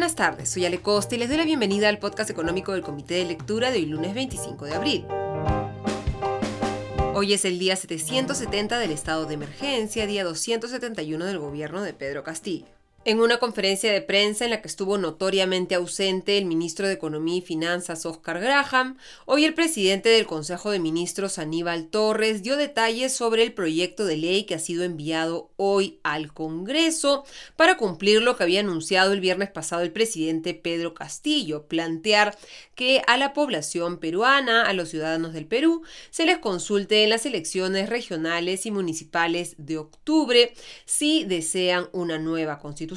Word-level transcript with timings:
buenas 0.00 0.16
tardes, 0.16 0.48
soy 0.48 0.64
Ale 0.64 0.80
Costa 0.80 1.14
y 1.14 1.18
les 1.18 1.28
doy 1.28 1.36
la 1.36 1.44
bienvenida 1.44 1.90
al 1.90 1.98
podcast 1.98 2.30
económico 2.30 2.72
del 2.72 2.80
Comité 2.80 3.16
de 3.16 3.26
Lectura 3.26 3.70
de 3.70 3.80
hoy 3.80 3.84
lunes 3.84 4.14
25 4.14 4.64
de 4.64 4.72
abril. 4.72 5.04
Hoy 7.14 7.34
es 7.34 7.44
el 7.44 7.58
día 7.58 7.76
770 7.76 8.78
del 8.78 8.92
estado 8.92 9.26
de 9.26 9.34
emergencia, 9.34 10.06
día 10.06 10.24
271 10.24 11.22
del 11.26 11.38
gobierno 11.38 11.82
de 11.82 11.92
Pedro 11.92 12.24
Castillo. 12.24 12.79
En 13.02 13.18
una 13.18 13.38
conferencia 13.38 13.90
de 13.90 14.02
prensa 14.02 14.44
en 14.44 14.50
la 14.50 14.60
que 14.60 14.68
estuvo 14.68 14.98
notoriamente 14.98 15.74
ausente 15.74 16.36
el 16.36 16.44
ministro 16.44 16.86
de 16.86 16.92
Economía 16.92 17.36
y 17.36 17.40
Finanzas 17.40 18.04
Oscar 18.04 18.38
Graham, 18.40 18.98
hoy 19.24 19.46
el 19.46 19.54
presidente 19.54 20.10
del 20.10 20.26
Consejo 20.26 20.70
de 20.70 20.80
Ministros 20.80 21.38
Aníbal 21.38 21.86
Torres 21.86 22.42
dio 22.42 22.58
detalles 22.58 23.14
sobre 23.14 23.42
el 23.42 23.54
proyecto 23.54 24.04
de 24.04 24.18
ley 24.18 24.44
que 24.44 24.54
ha 24.54 24.58
sido 24.58 24.84
enviado 24.84 25.50
hoy 25.56 25.98
al 26.02 26.34
Congreso 26.34 27.24
para 27.56 27.78
cumplir 27.78 28.20
lo 28.20 28.36
que 28.36 28.42
había 28.42 28.60
anunciado 28.60 29.14
el 29.14 29.20
viernes 29.20 29.48
pasado 29.48 29.80
el 29.80 29.92
presidente 29.92 30.52
Pedro 30.52 30.92
Castillo, 30.92 31.68
plantear 31.68 32.36
que 32.74 33.00
a 33.06 33.16
la 33.16 33.32
población 33.32 33.96
peruana, 33.96 34.66
a 34.66 34.74
los 34.74 34.90
ciudadanos 34.90 35.32
del 35.32 35.46
Perú, 35.46 35.84
se 36.10 36.26
les 36.26 36.36
consulte 36.36 37.02
en 37.02 37.08
las 37.08 37.24
elecciones 37.24 37.88
regionales 37.88 38.66
y 38.66 38.70
municipales 38.70 39.54
de 39.56 39.78
octubre 39.78 40.52
si 40.84 41.24
desean 41.24 41.88
una 41.92 42.18
nueva 42.18 42.58
constitución 42.58 42.89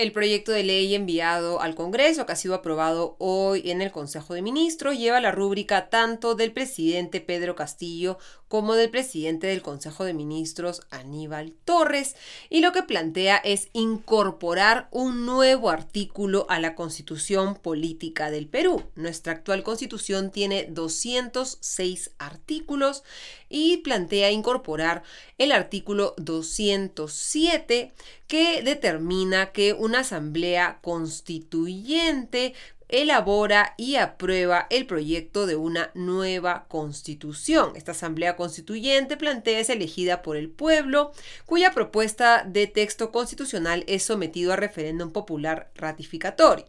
el 0.00 0.12
proyecto 0.12 0.52
de 0.52 0.64
ley 0.64 0.94
enviado 0.94 1.60
al 1.60 1.74
Congreso, 1.74 2.24
que 2.24 2.32
ha 2.32 2.36
sido 2.36 2.54
aprobado 2.54 3.16
hoy 3.18 3.70
en 3.70 3.82
el 3.82 3.92
Consejo 3.92 4.32
de 4.32 4.40
Ministros, 4.40 4.96
lleva 4.96 5.20
la 5.20 5.30
rúbrica 5.30 5.90
tanto 5.90 6.34
del 6.34 6.52
presidente 6.52 7.20
Pedro 7.20 7.54
Castillo 7.54 8.16
como 8.50 8.74
del 8.74 8.90
presidente 8.90 9.46
del 9.46 9.62
Consejo 9.62 10.04
de 10.04 10.12
Ministros, 10.12 10.82
Aníbal 10.90 11.52
Torres, 11.64 12.16
y 12.48 12.62
lo 12.62 12.72
que 12.72 12.82
plantea 12.82 13.36
es 13.36 13.68
incorporar 13.72 14.88
un 14.90 15.24
nuevo 15.24 15.70
artículo 15.70 16.46
a 16.48 16.58
la 16.58 16.74
Constitución 16.74 17.54
Política 17.54 18.28
del 18.32 18.48
Perú. 18.48 18.82
Nuestra 18.96 19.34
actual 19.34 19.62
Constitución 19.62 20.32
tiene 20.32 20.66
206 20.68 22.10
artículos 22.18 23.04
y 23.48 23.76
plantea 23.76 24.32
incorporar 24.32 25.04
el 25.38 25.52
artículo 25.52 26.14
207 26.16 27.92
que 28.26 28.62
determina 28.62 29.52
que 29.52 29.74
una 29.74 30.00
asamblea 30.00 30.80
constituyente 30.82 32.54
elabora 32.90 33.74
y 33.76 33.96
aprueba 33.96 34.66
el 34.70 34.86
proyecto 34.86 35.46
de 35.46 35.56
una 35.56 35.90
nueva 35.94 36.66
constitución. 36.68 37.72
Esta 37.74 37.92
Asamblea 37.92 38.36
Constituyente 38.36 39.16
plantea 39.16 39.60
es 39.60 39.70
elegida 39.70 40.22
por 40.22 40.36
el 40.36 40.50
pueblo, 40.50 41.12
cuya 41.46 41.72
propuesta 41.72 42.44
de 42.46 42.66
texto 42.66 43.10
constitucional 43.12 43.84
es 43.86 44.02
sometido 44.02 44.52
a 44.52 44.56
referéndum 44.56 45.12
popular 45.12 45.70
ratificatorio 45.74 46.66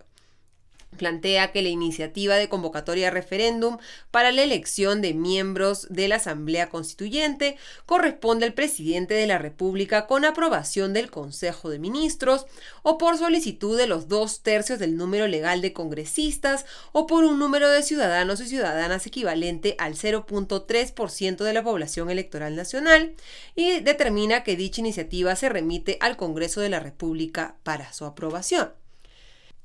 plantea 0.97 1.51
que 1.51 1.61
la 1.61 1.69
iniciativa 1.69 2.35
de 2.35 2.49
convocatoria 2.49 3.07
a 3.07 3.11
referéndum 3.11 3.77
para 4.11 4.31
la 4.31 4.43
elección 4.43 5.01
de 5.01 5.13
miembros 5.13 5.87
de 5.89 6.07
la 6.07 6.17
Asamblea 6.17 6.69
Constituyente 6.69 7.57
corresponde 7.85 8.45
al 8.45 8.53
presidente 8.53 9.13
de 9.13 9.27
la 9.27 9.37
República 9.37 10.07
con 10.07 10.25
aprobación 10.25 10.93
del 10.93 11.09
Consejo 11.09 11.69
de 11.69 11.79
Ministros 11.79 12.45
o 12.83 12.97
por 12.97 13.17
solicitud 13.17 13.77
de 13.77 13.87
los 13.87 14.07
dos 14.07 14.41
tercios 14.41 14.79
del 14.79 14.97
número 14.97 15.27
legal 15.27 15.61
de 15.61 15.73
congresistas 15.73 16.65
o 16.91 17.07
por 17.07 17.23
un 17.23 17.39
número 17.39 17.69
de 17.69 17.83
ciudadanos 17.83 18.41
y 18.41 18.47
ciudadanas 18.47 19.07
equivalente 19.07 19.75
al 19.79 19.95
0.3% 19.95 21.43
de 21.43 21.53
la 21.53 21.63
población 21.63 22.09
electoral 22.09 22.55
nacional 22.55 23.15
y 23.55 23.79
determina 23.79 24.43
que 24.43 24.55
dicha 24.55 24.81
iniciativa 24.81 25.35
se 25.35 25.49
remite 25.49 25.97
al 25.99 26.17
Congreso 26.17 26.61
de 26.61 26.69
la 26.69 26.79
República 26.79 27.55
para 27.63 27.93
su 27.93 28.05
aprobación. 28.05 28.80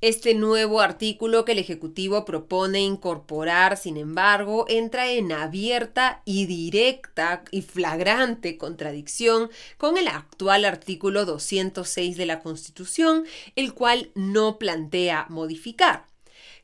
Este 0.03 0.35
nuevo 0.35 0.83
artículo 0.83 1.47
que 1.47 1.53
el 1.53 1.59
Ejecutivo 1.59 2.27
propone 2.27 2.81
incorporar, 2.83 3.79
sin 3.79 3.97
embargo, 3.97 4.67
entra 4.69 5.11
en 5.11 5.33
abierta 5.33 6.21
y 6.27 6.45
directa 6.45 7.45
y 7.51 7.63
flagrante 7.63 8.59
contradicción 8.59 9.49
con 9.79 9.97
el 9.97 10.09
actual 10.09 10.67
artículo 10.67 11.25
206 11.25 12.19
de 12.19 12.27
la 12.27 12.41
Constitución, 12.41 13.25
el 13.57 13.73
cual 13.73 14.11
no 14.15 14.59
plantea 14.59 15.25
modificar. 15.31 16.05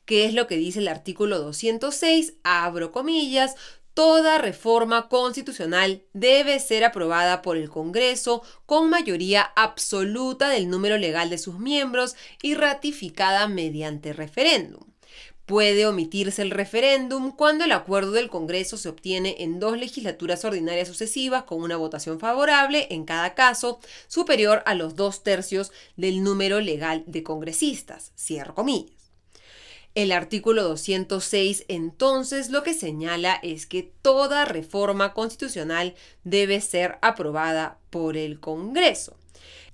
¿Qué 0.04 0.26
es 0.26 0.34
lo 0.34 0.46
que 0.46 0.56
dice 0.56 0.80
el 0.80 0.88
artículo 0.88 1.38
206? 1.38 2.34
Abro 2.42 2.92
comillas, 2.92 3.56
Toda 3.94 4.38
reforma 4.38 5.08
constitucional 5.08 6.02
debe 6.14 6.58
ser 6.60 6.82
aprobada 6.82 7.42
por 7.42 7.58
el 7.58 7.68
Congreso 7.68 8.42
con 8.64 8.88
mayoría 8.88 9.42
absoluta 9.42 10.48
del 10.48 10.70
número 10.70 10.96
legal 10.96 11.28
de 11.28 11.36
sus 11.36 11.58
miembros 11.58 12.16
y 12.40 12.54
ratificada 12.54 13.48
mediante 13.48 14.14
referéndum. 14.14 14.92
Puede 15.44 15.86
omitirse 15.86 16.40
el 16.40 16.50
referéndum 16.50 17.32
cuando 17.32 17.64
el 17.64 17.72
acuerdo 17.72 18.12
del 18.12 18.30
Congreso 18.30 18.78
se 18.78 18.88
obtiene 18.88 19.36
en 19.40 19.60
dos 19.60 19.76
legislaturas 19.76 20.42
ordinarias 20.46 20.88
sucesivas 20.88 21.42
con 21.42 21.60
una 21.60 21.76
votación 21.76 22.18
favorable, 22.18 22.86
en 22.90 23.04
cada 23.04 23.34
caso, 23.34 23.78
superior 24.08 24.62
a 24.64 24.74
los 24.74 24.96
dos 24.96 25.22
tercios 25.22 25.70
del 25.96 26.22
número 26.22 26.60
legal 26.60 27.04
de 27.06 27.22
congresistas. 27.22 28.12
Cierro 28.16 28.54
comillas. 28.54 29.01
El 29.94 30.10
artículo 30.10 30.62
206 30.62 31.66
entonces 31.68 32.48
lo 32.48 32.62
que 32.62 32.72
señala 32.72 33.38
es 33.42 33.66
que 33.66 33.82
toda 33.82 34.46
reforma 34.46 35.12
constitucional 35.12 35.94
debe 36.24 36.62
ser 36.62 36.98
aprobada 37.02 37.78
por 37.90 38.16
el 38.16 38.40
Congreso. 38.40 39.18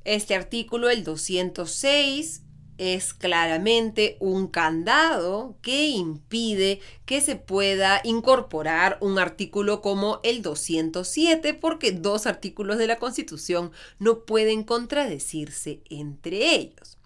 Este 0.04 0.34
artículo, 0.34 0.90
el 0.90 1.04
206, 1.04 2.42
es 2.78 3.14
claramente 3.14 4.16
un 4.18 4.48
candado 4.48 5.56
que 5.62 5.88
impide 5.88 6.80
que 7.06 7.20
se 7.20 7.36
pueda 7.36 8.00
incorporar 8.02 8.98
un 9.00 9.18
artículo 9.18 9.82
como 9.82 10.20
el 10.24 10.42
207 10.42 11.54
porque 11.54 11.92
dos 11.92 12.26
artículos 12.26 12.78
de 12.78 12.86
la 12.86 12.98
Constitución 12.98 13.72
no 13.98 14.24
pueden 14.24 14.64
contradecirse 14.64 15.80
entre 15.90 16.54
ellos. 16.54 16.97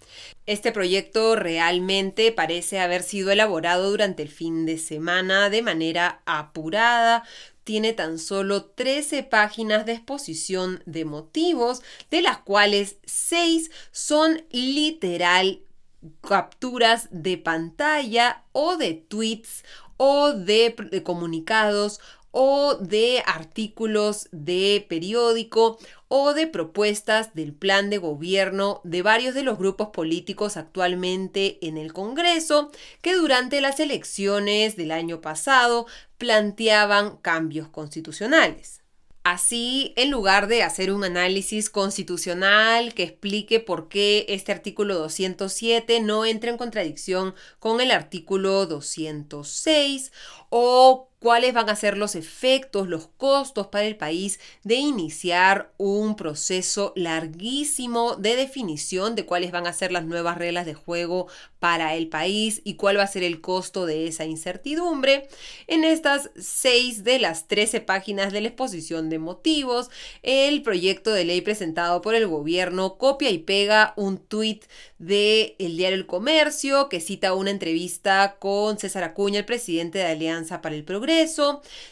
Este 0.46 0.72
proyecto 0.72 1.36
realmente 1.36 2.32
parece 2.32 2.80
haber 2.80 3.02
sido 3.02 3.30
elaborado 3.30 3.90
durante 3.90 4.22
el 4.22 4.28
fin 4.28 4.66
de 4.66 4.78
semana 4.78 5.50
de 5.50 5.62
manera 5.62 6.22
apurada. 6.26 7.22
Tiene 7.64 7.92
tan 7.92 8.18
solo 8.18 8.64
13 8.64 9.22
páginas 9.22 9.86
de 9.86 9.92
exposición 9.92 10.82
de 10.84 11.04
motivos, 11.04 11.82
de 12.10 12.22
las 12.22 12.38
cuales 12.38 12.96
6 13.04 13.70
son 13.92 14.44
literal 14.50 15.60
capturas 16.20 17.08
de 17.12 17.38
pantalla 17.38 18.44
o 18.50 18.76
de 18.76 18.94
tweets 18.94 19.64
o 19.96 20.32
de, 20.32 20.74
de 20.90 21.02
comunicados 21.04 22.00
o 22.32 22.74
de 22.74 23.22
artículos 23.24 24.28
de 24.32 24.84
periódico 24.88 25.78
o 26.08 26.34
de 26.34 26.46
propuestas 26.46 27.34
del 27.34 27.54
plan 27.54 27.88
de 27.88 27.98
gobierno 27.98 28.80
de 28.84 29.02
varios 29.02 29.34
de 29.34 29.44
los 29.44 29.58
grupos 29.58 29.88
políticos 29.88 30.56
actualmente 30.56 31.58
en 31.62 31.78
el 31.78 31.92
Congreso 31.92 32.70
que 33.00 33.14
durante 33.14 33.60
las 33.60 33.78
elecciones 33.78 34.76
del 34.76 34.90
año 34.90 35.20
pasado 35.20 35.86
planteaban 36.18 37.18
cambios 37.18 37.68
constitucionales. 37.68 38.82
Así, 39.24 39.92
en 39.96 40.10
lugar 40.10 40.48
de 40.48 40.64
hacer 40.64 40.92
un 40.92 41.04
análisis 41.04 41.70
constitucional 41.70 42.92
que 42.92 43.04
explique 43.04 43.60
por 43.60 43.88
qué 43.88 44.26
este 44.28 44.50
artículo 44.50 44.96
207 44.96 46.00
no 46.00 46.24
entra 46.24 46.50
en 46.50 46.56
contradicción 46.56 47.34
con 47.60 47.80
el 47.80 47.92
artículo 47.92 48.66
206 48.66 50.10
o 50.50 51.11
cuáles 51.22 51.54
van 51.54 51.70
a 51.70 51.76
ser 51.76 51.96
los 51.96 52.16
efectos, 52.16 52.88
los 52.88 53.06
costos 53.16 53.68
para 53.68 53.86
el 53.86 53.96
país 53.96 54.40
de 54.64 54.74
iniciar 54.74 55.72
un 55.78 56.16
proceso 56.16 56.92
larguísimo 56.96 58.16
de 58.16 58.34
definición 58.34 59.14
de 59.14 59.24
cuáles 59.24 59.52
van 59.52 59.68
a 59.68 59.72
ser 59.72 59.92
las 59.92 60.04
nuevas 60.04 60.36
reglas 60.36 60.66
de 60.66 60.74
juego 60.74 61.28
para 61.60 61.94
el 61.94 62.08
país 62.08 62.60
y 62.64 62.74
cuál 62.74 62.98
va 62.98 63.04
a 63.04 63.06
ser 63.06 63.22
el 63.22 63.40
costo 63.40 63.86
de 63.86 64.08
esa 64.08 64.24
incertidumbre. 64.24 65.28
En 65.68 65.84
estas 65.84 66.30
seis 66.36 67.04
de 67.04 67.20
las 67.20 67.46
13 67.46 67.80
páginas 67.80 68.32
de 68.32 68.40
la 68.40 68.48
exposición 68.48 69.08
de 69.08 69.20
motivos, 69.20 69.88
el 70.24 70.62
proyecto 70.62 71.12
de 71.12 71.24
ley 71.24 71.40
presentado 71.40 72.02
por 72.02 72.16
el 72.16 72.26
gobierno 72.26 72.98
copia 72.98 73.30
y 73.30 73.38
pega 73.38 73.94
un 73.96 74.18
tuit 74.18 74.64
de 74.98 75.54
diario 75.58 75.96
El 75.96 76.06
Comercio 76.06 76.88
que 76.88 77.00
cita 77.00 77.34
una 77.34 77.50
entrevista 77.50 78.36
con 78.38 78.78
César 78.78 79.04
Acuña, 79.04 79.38
el 79.38 79.44
presidente 79.44 79.98
de 79.98 80.06
Alianza 80.06 80.62
para 80.62 80.74
el 80.74 80.84
Progreso, 80.84 81.11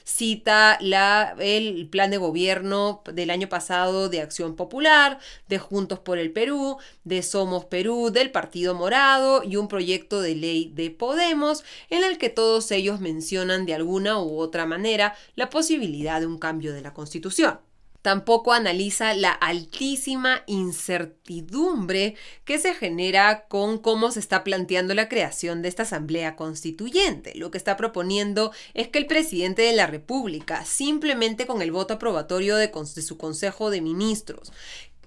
cita 0.05 0.79
la, 0.81 1.35
el 1.39 1.89
plan 1.89 2.11
de 2.11 2.17
gobierno 2.17 3.03
del 3.13 3.31
año 3.31 3.49
pasado 3.49 4.09
de 4.09 4.21
Acción 4.21 4.57
Popular, 4.57 5.19
de 5.49 5.59
Juntos 5.59 5.99
por 5.99 6.19
el 6.19 6.33
Perú, 6.33 6.79
de 7.05 7.23
Somos 7.23 7.65
Perú, 7.67 8.11
del 8.11 8.31
Partido 8.31 8.75
Morado 8.75 9.43
y 9.45 9.57
un 9.57 9.69
proyecto 9.69 10.21
de 10.21 10.35
ley 10.35 10.73
de 10.75 10.91
Podemos 10.91 11.65
en 11.91 12.05
el 12.05 12.19
que 12.19 12.31
todos 12.31 12.71
ellos 12.71 13.01
mencionan 13.01 13.67
de 13.67 13.75
alguna 13.75 14.21
u 14.21 14.39
otra 14.39 14.67
manera 14.67 15.15
la 15.37 15.51
posibilidad 15.51 16.21
de 16.21 16.27
un 16.27 16.39
cambio 16.39 16.73
de 16.73 16.83
la 16.83 16.93
Constitución. 16.95 17.70
Tampoco 18.03 18.53
analiza 18.53 19.15
la 19.15 19.33
altísima 19.33 20.43
incertidumbre 20.47 22.15
que 22.45 22.59
se 22.59 22.75
genera 22.75 23.47
con 23.49 23.79
cómo 23.79 24.11
se 24.11 24.21
está 24.21 24.43
planteando 24.43 24.95
la 24.95 25.09
creación 25.09 25.63
de 25.63 25.69
esta 25.69 25.83
Asamblea 25.83 26.37
Constituyente. 26.37 27.35
Lo 27.35 27.51
que 27.51 27.59
está 27.59 27.77
proponiendo 27.77 28.53
es 28.75 28.89
que 28.89 28.99
el 28.99 29.07
presidente 29.07 29.63
de 29.63 29.75
la 29.75 29.87
República, 29.87 30.65
simplemente 30.65 31.47
con 31.47 31.61
el 31.63 31.73
voto 31.73 31.95
aprobatorio 31.95 32.57
de, 32.57 32.71
su 32.85 33.19
Consejo 33.19 33.71
de 33.71 33.81
Ministros, 33.81 34.53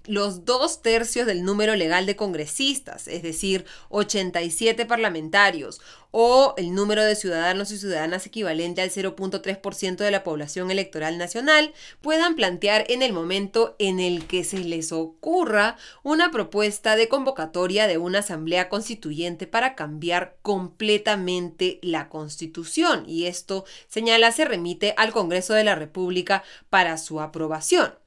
los 0.05 0.45
dos 0.45 0.81
tercios 0.81 1.25
del 1.25 1.43
número 1.43 1.75
legal 1.75 2.05
de 2.05 2.15
congresistas, 2.15 3.07
es 3.07 3.23
decir, 3.23 3.65
87 3.89 4.85
parlamentarios, 4.85 5.81
o 6.15 6.53
el 6.57 6.75
número 6.75 7.03
de 7.03 7.15
ciudadanos 7.15 7.71
y 7.71 7.79
ciudadanas 7.79 8.27
equivalente 8.27 8.81
al 8.81 8.91
0.3% 8.91 9.97
de 9.97 10.11
la 10.11 10.23
población 10.23 10.69
electoral 10.69 11.17
nacional, 11.17 11.73
puedan 12.01 12.35
plantear 12.35 12.85
en 12.89 13.01
el 13.01 13.13
momento 13.13 13.75
en 13.79 13.99
el 13.99 14.27
que 14.27 14.43
se 14.43 14.59
les 14.59 14.91
ocurra 14.91 15.75
una 16.03 16.29
propuesta 16.29 16.95
de 16.95 17.07
convocatoria 17.07 17.87
de 17.87 17.97
una 17.97 18.19
asamblea 18.19 18.69
constituyente 18.69 19.47
para 19.47 19.73
cambiar 19.73 20.37
completamente 20.43 21.79
la 21.81 22.09
constitución. 22.09 23.05
Y 23.07 23.25
esto, 23.25 23.65
señala, 23.87 24.31
se 24.31 24.45
remite 24.45 24.93
al 24.97 25.13
Congreso 25.13 25.55
de 25.55 25.63
la 25.63 25.73
República 25.73 26.43
para 26.69 26.99
su 26.99 27.21
aprobación 27.21 28.02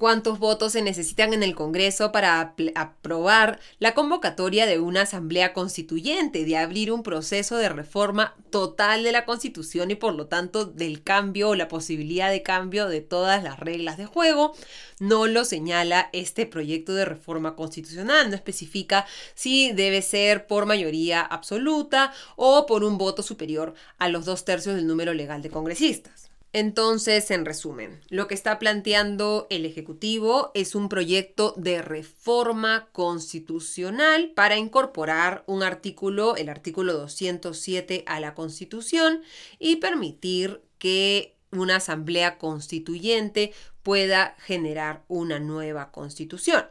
cuántos 0.00 0.38
votos 0.38 0.72
se 0.72 0.80
necesitan 0.80 1.34
en 1.34 1.42
el 1.42 1.54
Congreso 1.54 2.10
para 2.10 2.54
aprobar 2.74 3.60
la 3.78 3.92
convocatoria 3.92 4.64
de 4.64 4.80
una 4.80 5.02
asamblea 5.02 5.52
constituyente, 5.52 6.46
de 6.46 6.56
abrir 6.56 6.90
un 6.90 7.02
proceso 7.02 7.58
de 7.58 7.68
reforma 7.68 8.34
total 8.48 9.04
de 9.04 9.12
la 9.12 9.26
Constitución 9.26 9.90
y 9.90 9.96
por 9.96 10.14
lo 10.14 10.26
tanto 10.26 10.64
del 10.64 11.02
cambio 11.02 11.50
o 11.50 11.54
la 11.54 11.68
posibilidad 11.68 12.30
de 12.30 12.42
cambio 12.42 12.88
de 12.88 13.02
todas 13.02 13.44
las 13.44 13.60
reglas 13.60 13.98
de 13.98 14.06
juego. 14.06 14.54
No 15.00 15.26
lo 15.26 15.44
señala 15.44 16.08
este 16.14 16.46
proyecto 16.46 16.94
de 16.94 17.04
reforma 17.04 17.54
constitucional, 17.54 18.30
no 18.30 18.36
especifica 18.36 19.06
si 19.34 19.72
debe 19.72 20.00
ser 20.00 20.46
por 20.46 20.64
mayoría 20.64 21.20
absoluta 21.20 22.14
o 22.36 22.64
por 22.64 22.84
un 22.84 22.96
voto 22.96 23.22
superior 23.22 23.74
a 23.98 24.08
los 24.08 24.24
dos 24.24 24.46
tercios 24.46 24.76
del 24.76 24.86
número 24.86 25.12
legal 25.12 25.42
de 25.42 25.50
congresistas. 25.50 26.30
Entonces, 26.52 27.30
en 27.30 27.44
resumen, 27.44 28.00
lo 28.08 28.26
que 28.26 28.34
está 28.34 28.58
planteando 28.58 29.46
el 29.50 29.64
Ejecutivo 29.64 30.50
es 30.54 30.74
un 30.74 30.88
proyecto 30.88 31.54
de 31.56 31.80
reforma 31.80 32.88
constitucional 32.90 34.32
para 34.34 34.56
incorporar 34.56 35.44
un 35.46 35.62
artículo, 35.62 36.34
el 36.34 36.48
artículo 36.48 36.94
207, 36.94 38.02
a 38.06 38.18
la 38.18 38.34
Constitución 38.34 39.22
y 39.60 39.76
permitir 39.76 40.60
que 40.78 41.36
una 41.52 41.76
asamblea 41.76 42.36
constituyente 42.38 43.52
pueda 43.82 44.34
generar 44.40 45.04
una 45.08 45.38
nueva 45.38 45.92
constitución 45.92 46.64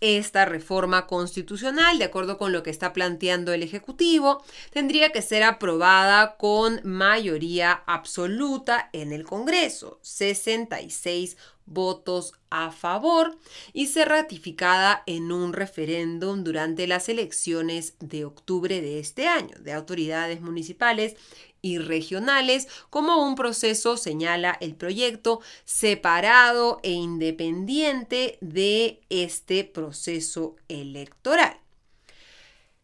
esta 0.00 0.44
reforma 0.44 1.06
constitucional, 1.06 1.98
de 1.98 2.04
acuerdo 2.04 2.38
con 2.38 2.52
lo 2.52 2.62
que 2.62 2.70
está 2.70 2.92
planteando 2.92 3.52
el 3.52 3.62
Ejecutivo, 3.62 4.42
tendría 4.72 5.10
que 5.10 5.22
ser 5.22 5.42
aprobada 5.42 6.36
con 6.36 6.80
mayoría 6.84 7.82
absoluta 7.86 8.88
en 8.92 9.12
el 9.12 9.24
Congreso, 9.24 9.98
66 10.02 11.36
votos 11.70 12.34
a 12.50 12.72
favor, 12.72 13.38
y 13.72 13.86
ser 13.86 14.08
ratificada 14.08 15.02
en 15.06 15.32
un 15.32 15.52
referéndum 15.52 16.44
durante 16.44 16.86
las 16.86 17.08
elecciones 17.08 17.94
de 18.00 18.24
octubre 18.24 18.80
de 18.80 18.98
este 18.98 19.26
año 19.26 19.56
de 19.60 19.72
autoridades 19.72 20.40
municipales 20.42 21.16
y 21.62 21.78
regionales 21.78 22.68
como 22.90 23.24
un 23.24 23.34
proceso, 23.34 23.96
señala 23.96 24.56
el 24.60 24.74
proyecto, 24.74 25.40
separado 25.64 26.80
e 26.82 26.92
independiente 26.92 28.38
de 28.40 29.00
este 29.08 29.64
proceso 29.64 30.56
electoral. 30.68 31.58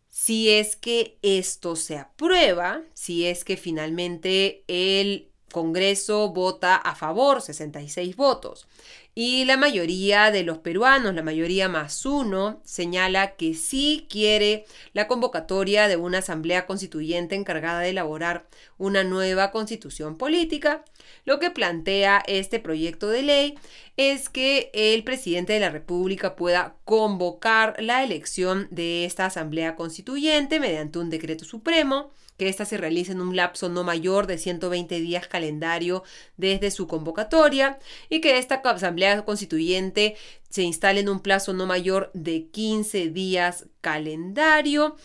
Si 0.08 0.48
es 0.48 0.76
que 0.76 1.18
esto 1.22 1.76
se 1.76 1.98
aprueba, 1.98 2.82
si 2.94 3.26
es 3.26 3.44
que 3.44 3.56
finalmente 3.56 4.64
el 4.66 5.30
Congreso 5.56 6.34
vota 6.34 6.76
a 6.76 6.94
favor, 6.94 7.40
66 7.40 8.14
votos, 8.14 8.68
y 9.14 9.46
la 9.46 9.56
mayoría 9.56 10.30
de 10.30 10.42
los 10.42 10.58
peruanos, 10.58 11.14
la 11.14 11.22
mayoría 11.22 11.66
más 11.70 12.04
uno, 12.04 12.60
señala 12.66 13.36
que 13.36 13.54
sí 13.54 14.06
quiere 14.10 14.66
la 14.92 15.08
convocatoria 15.08 15.88
de 15.88 15.96
una 15.96 16.18
asamblea 16.18 16.66
constituyente 16.66 17.36
encargada 17.36 17.80
de 17.80 17.88
elaborar 17.88 18.46
una 18.76 19.02
nueva 19.02 19.50
constitución 19.50 20.18
política. 20.18 20.84
Lo 21.24 21.38
que 21.38 21.50
plantea 21.50 22.22
este 22.26 22.60
proyecto 22.60 23.08
de 23.08 23.22
ley 23.22 23.58
es 23.96 24.28
que 24.28 24.70
el 24.74 25.04
presidente 25.04 25.54
de 25.54 25.60
la 25.60 25.70
República 25.70 26.36
pueda 26.36 26.76
convocar 26.84 27.76
la 27.78 28.04
elección 28.04 28.68
de 28.70 29.04
esta 29.06 29.26
asamblea 29.26 29.74
constituyente 29.74 30.60
mediante 30.60 30.98
un 30.98 31.08
decreto 31.08 31.44
supremo 31.44 32.10
que 32.36 32.48
ésta 32.48 32.66
se 32.66 32.76
realice 32.76 33.12
en 33.12 33.22
un 33.22 33.34
lapso 33.34 33.68
no 33.70 33.84
mayor 33.84 34.26
de 34.26 34.36
120 34.36 35.00
días 35.00 35.26
calendario 35.26 36.04
desde 36.36 36.70
su 36.70 36.86
convocatoria 36.86 37.78
y 38.10 38.20
que 38.20 38.36
esta 38.38 38.56
asamblea 38.56 39.24
constituyente 39.24 40.16
se 40.50 40.62
instale 40.62 41.00
en 41.00 41.08
un 41.08 41.20
plazo 41.20 41.54
no 41.54 41.66
mayor 41.66 42.10
de 42.12 42.48
15 42.48 43.08
días 43.08 43.66
calendario 43.80 44.96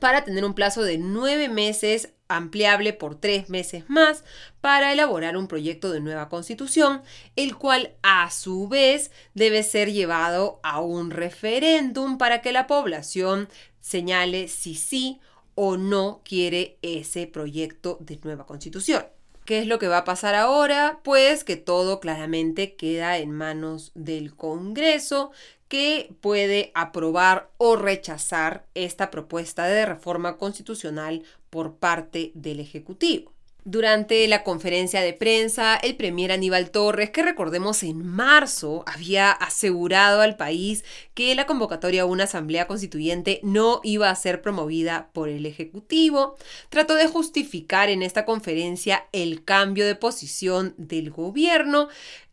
para 0.00 0.24
tener 0.24 0.44
un 0.44 0.54
plazo 0.54 0.82
de 0.82 0.98
nueve 0.98 1.48
meses 1.48 2.12
ampliable 2.28 2.92
por 2.92 3.14
tres 3.14 3.48
meses 3.48 3.88
más 3.88 4.22
para 4.60 4.92
elaborar 4.92 5.36
un 5.36 5.48
proyecto 5.48 5.90
de 5.90 6.00
nueva 6.00 6.28
constitución, 6.28 7.02
el 7.36 7.56
cual 7.56 7.94
a 8.02 8.30
su 8.30 8.68
vez 8.68 9.10
debe 9.34 9.62
ser 9.62 9.92
llevado 9.92 10.60
a 10.62 10.80
un 10.80 11.10
referéndum 11.10 12.18
para 12.18 12.42
que 12.42 12.52
la 12.52 12.66
población 12.66 13.48
señale 13.80 14.48
si 14.48 14.74
sí 14.74 15.20
o 15.54 15.76
no 15.76 16.20
quiere 16.24 16.78
ese 16.82 17.26
proyecto 17.26 17.96
de 18.00 18.20
nueva 18.22 18.46
constitución. 18.46 19.06
¿Qué 19.44 19.60
es 19.60 19.66
lo 19.66 19.78
que 19.78 19.88
va 19.88 19.98
a 19.98 20.04
pasar 20.04 20.34
ahora? 20.34 21.00
Pues 21.02 21.42
que 21.42 21.56
todo 21.56 22.00
claramente 22.00 22.76
queda 22.76 23.16
en 23.16 23.30
manos 23.30 23.92
del 23.94 24.36
Congreso, 24.36 25.32
que 25.68 26.10
puede 26.20 26.72
aprobar 26.74 27.50
o 27.58 27.76
rechazar 27.76 28.66
esta 28.74 29.10
propuesta 29.10 29.66
de 29.66 29.86
reforma 29.86 30.36
constitucional 30.36 31.22
por 31.50 31.76
parte 31.76 32.32
del 32.34 32.60
Ejecutivo. 32.60 33.32
Durante 33.70 34.26
la 34.28 34.44
conferencia 34.44 35.02
de 35.02 35.12
prensa, 35.12 35.76
el 35.76 35.94
premier 35.94 36.32
Aníbal 36.32 36.70
Torres, 36.70 37.10
que 37.10 37.22
recordemos 37.22 37.82
en 37.82 38.02
marzo 38.02 38.82
había 38.86 39.30
asegurado 39.30 40.22
al 40.22 40.38
país 40.38 40.86
que 41.12 41.34
la 41.34 41.44
convocatoria 41.44 42.02
a 42.02 42.06
una 42.06 42.24
asamblea 42.24 42.66
constituyente 42.66 43.40
no 43.42 43.80
iba 43.82 44.08
a 44.08 44.16
ser 44.16 44.40
promovida 44.40 45.10
por 45.12 45.28
el 45.28 45.44
Ejecutivo, 45.44 46.36
trató 46.70 46.94
de 46.94 47.08
justificar 47.08 47.90
en 47.90 48.02
esta 48.02 48.24
conferencia 48.24 49.06
el 49.12 49.44
cambio 49.44 49.84
de 49.84 49.96
posición 49.96 50.72
del 50.78 51.10
gobierno, 51.10 51.88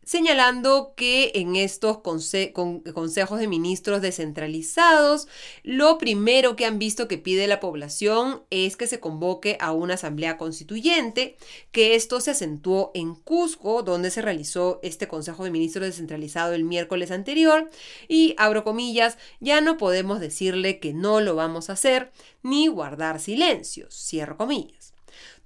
señalando 0.06 0.94
que 0.96 1.32
en 1.34 1.56
estos 1.56 1.98
consejos 1.98 3.38
de 3.40 3.48
ministros 3.48 4.00
descentralizados, 4.00 5.26
lo 5.64 5.98
primero 5.98 6.54
que 6.54 6.64
han 6.64 6.78
visto 6.78 7.08
que 7.08 7.18
pide 7.18 7.48
la 7.48 7.58
población 7.58 8.44
es 8.50 8.76
que 8.76 8.86
se 8.86 9.00
convoque 9.00 9.58
a 9.60 9.72
una 9.72 9.94
asamblea 9.94 10.38
constituyente, 10.38 11.36
que 11.72 11.96
esto 11.96 12.20
se 12.20 12.30
acentuó 12.30 12.92
en 12.94 13.16
Cusco, 13.16 13.82
donde 13.82 14.12
se 14.12 14.22
realizó 14.22 14.78
este 14.84 15.08
consejo 15.08 15.42
de 15.42 15.50
ministros 15.50 15.86
descentralizado 15.86 16.54
el 16.54 16.62
miércoles 16.62 17.10
anterior, 17.10 17.68
y 18.06 18.36
abro 18.38 18.62
comillas, 18.62 19.18
ya 19.40 19.60
no 19.60 19.76
podemos 19.76 20.20
decirle 20.20 20.78
que 20.78 20.94
no 20.94 21.20
lo 21.20 21.34
vamos 21.34 21.68
a 21.68 21.72
hacer, 21.72 22.12
ni 22.44 22.68
guardar 22.68 23.18
silencio, 23.18 23.90
cierro 23.90 24.36
comillas. 24.36 24.85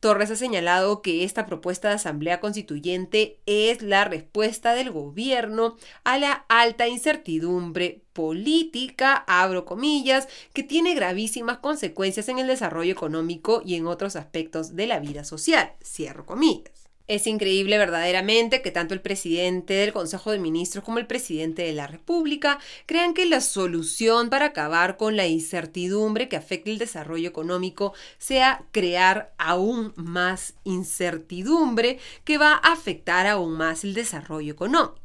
Torres 0.00 0.30
ha 0.30 0.36
señalado 0.36 1.02
que 1.02 1.24
esta 1.24 1.46
propuesta 1.46 1.88
de 1.88 1.94
asamblea 1.94 2.40
constituyente 2.40 3.38
es 3.46 3.82
la 3.82 4.04
respuesta 4.04 4.74
del 4.74 4.90
gobierno 4.90 5.76
a 6.04 6.18
la 6.18 6.46
alta 6.48 6.88
incertidumbre 6.88 8.02
política, 8.12 9.24
abro 9.26 9.64
comillas, 9.64 10.28
que 10.52 10.62
tiene 10.62 10.94
gravísimas 10.94 11.58
consecuencias 11.58 12.28
en 12.28 12.38
el 12.38 12.46
desarrollo 12.46 12.92
económico 12.92 13.62
y 13.64 13.76
en 13.76 13.86
otros 13.86 14.16
aspectos 14.16 14.74
de 14.74 14.86
la 14.86 15.00
vida 15.00 15.24
social, 15.24 15.72
cierro 15.82 16.26
comillas. 16.26 16.79
Es 17.10 17.26
increíble 17.26 17.76
verdaderamente 17.76 18.62
que 18.62 18.70
tanto 18.70 18.94
el 18.94 19.00
presidente 19.00 19.74
del 19.74 19.92
Consejo 19.92 20.30
de 20.30 20.38
Ministros 20.38 20.84
como 20.84 21.00
el 21.00 21.08
presidente 21.08 21.62
de 21.62 21.72
la 21.72 21.88
República 21.88 22.60
crean 22.86 23.14
que 23.14 23.26
la 23.26 23.40
solución 23.40 24.30
para 24.30 24.44
acabar 24.46 24.96
con 24.96 25.16
la 25.16 25.26
incertidumbre 25.26 26.28
que 26.28 26.36
afecta 26.36 26.70
el 26.70 26.78
desarrollo 26.78 27.28
económico 27.28 27.94
sea 28.18 28.62
crear 28.70 29.32
aún 29.38 29.92
más 29.96 30.54
incertidumbre 30.62 31.98
que 32.22 32.38
va 32.38 32.52
a 32.52 32.74
afectar 32.74 33.26
aún 33.26 33.54
más 33.54 33.82
el 33.82 33.94
desarrollo 33.94 34.52
económico. 34.52 34.99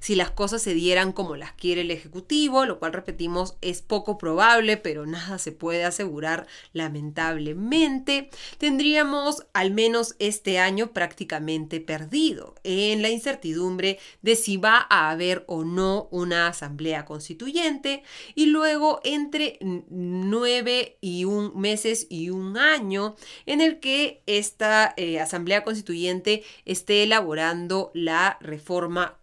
Si 0.00 0.14
las 0.14 0.30
cosas 0.30 0.62
se 0.62 0.74
dieran 0.74 1.12
como 1.12 1.36
las 1.36 1.52
quiere 1.52 1.82
el 1.82 1.90
Ejecutivo, 1.90 2.64
lo 2.66 2.78
cual 2.78 2.92
repetimos 2.92 3.56
es 3.60 3.82
poco 3.82 4.18
probable, 4.18 4.76
pero 4.76 5.06
nada 5.06 5.38
se 5.38 5.52
puede 5.52 5.84
asegurar 5.84 6.46
lamentablemente, 6.72 8.30
tendríamos 8.58 9.46
al 9.52 9.70
menos 9.70 10.16
este 10.18 10.58
año 10.58 10.92
prácticamente 10.92 11.80
perdido 11.80 12.54
en 12.64 13.02
la 13.02 13.10
incertidumbre 13.10 13.98
de 14.22 14.36
si 14.36 14.56
va 14.56 14.86
a 14.90 15.10
haber 15.10 15.44
o 15.46 15.64
no 15.64 16.08
una 16.10 16.48
asamblea 16.48 17.04
constituyente 17.04 18.02
y 18.34 18.46
luego 18.46 19.00
entre 19.04 19.58
nueve 19.60 20.96
y 21.00 21.24
un 21.24 21.58
meses 21.58 22.06
y 22.08 22.30
un 22.30 22.56
año 22.58 23.16
en 23.46 23.60
el 23.60 23.80
que 23.80 24.22
esta 24.26 24.94
eh, 24.96 25.20
asamblea 25.20 25.64
constituyente 25.64 26.42
esté 26.64 27.02
elaborando 27.02 27.90
la 27.94 28.38
reforma 28.40 29.18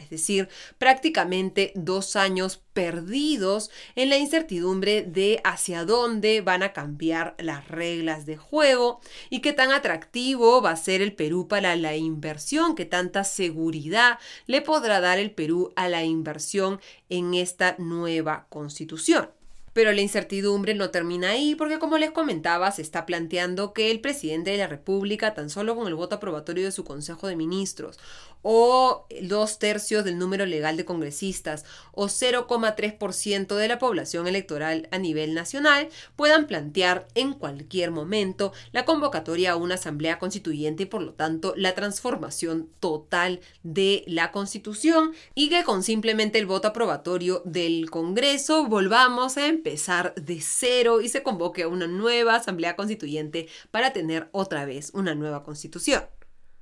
es 0.00 0.10
decir, 0.10 0.48
prácticamente 0.78 1.72
dos 1.74 2.16
años 2.16 2.60
perdidos 2.72 3.70
en 3.94 4.08
la 4.08 4.18
incertidumbre 4.18 5.02
de 5.02 5.40
hacia 5.44 5.84
dónde 5.84 6.40
van 6.40 6.62
a 6.62 6.72
cambiar 6.72 7.34
las 7.38 7.68
reglas 7.68 8.26
de 8.26 8.36
juego 8.36 9.00
y 9.30 9.40
qué 9.40 9.52
tan 9.52 9.72
atractivo 9.72 10.60
va 10.62 10.72
a 10.72 10.76
ser 10.76 11.02
el 11.02 11.14
Perú 11.14 11.48
para 11.48 11.76
la 11.76 11.96
inversión, 11.96 12.74
qué 12.74 12.84
tanta 12.84 13.24
seguridad 13.24 14.18
le 14.46 14.62
podrá 14.62 15.00
dar 15.00 15.18
el 15.18 15.30
Perú 15.30 15.72
a 15.76 15.88
la 15.88 16.04
inversión 16.04 16.80
en 17.08 17.34
esta 17.34 17.76
nueva 17.78 18.46
constitución. 18.48 19.37
Pero 19.72 19.92
la 19.92 20.00
incertidumbre 20.00 20.74
no 20.74 20.90
termina 20.90 21.30
ahí 21.30 21.54
porque 21.54 21.78
como 21.78 21.98
les 21.98 22.10
comentaba 22.10 22.72
se 22.72 22.82
está 22.82 23.06
planteando 23.06 23.72
que 23.72 23.90
el 23.90 24.00
presidente 24.00 24.50
de 24.50 24.58
la 24.58 24.66
República, 24.66 25.34
tan 25.34 25.50
solo 25.50 25.76
con 25.76 25.86
el 25.86 25.94
voto 25.94 26.16
aprobatorio 26.16 26.64
de 26.64 26.72
su 26.72 26.84
Consejo 26.84 27.28
de 27.28 27.36
Ministros, 27.36 27.98
o 28.42 29.06
dos 29.22 29.58
tercios 29.58 30.04
del 30.04 30.18
número 30.18 30.46
legal 30.46 30.76
de 30.76 30.84
congresistas, 30.84 31.64
o 31.92 32.06
0,3% 32.06 33.54
de 33.54 33.68
la 33.68 33.78
población 33.78 34.26
electoral 34.26 34.88
a 34.90 34.98
nivel 34.98 35.34
nacional, 35.34 35.88
puedan 36.16 36.46
plantear 36.46 37.08
en 37.14 37.34
cualquier 37.34 37.90
momento 37.90 38.52
la 38.72 38.84
convocatoria 38.84 39.52
a 39.52 39.56
una 39.56 39.74
asamblea 39.74 40.18
constituyente 40.18 40.84
y 40.84 40.86
por 40.86 41.02
lo 41.02 41.12
tanto 41.12 41.54
la 41.56 41.74
transformación 41.74 42.68
total 42.80 43.40
de 43.62 44.04
la 44.06 44.32
constitución 44.32 45.12
y 45.34 45.48
que 45.48 45.64
con 45.64 45.82
simplemente 45.82 46.38
el 46.38 46.46
voto 46.46 46.68
aprobatorio 46.68 47.42
del 47.44 47.90
Congreso 47.90 48.66
volvamos 48.66 49.36
a 49.36 49.46
empezar 49.46 49.67
empezar 49.68 50.14
de 50.14 50.40
cero 50.40 51.00
y 51.00 51.08
se 51.08 51.22
convoque 51.22 51.62
a 51.62 51.68
una 51.68 51.86
nueva 51.86 52.36
asamblea 52.36 52.74
constituyente 52.74 53.48
para 53.70 53.92
tener 53.92 54.28
otra 54.32 54.64
vez 54.64 54.90
una 54.94 55.14
nueva 55.14 55.44
constitución 55.44 56.04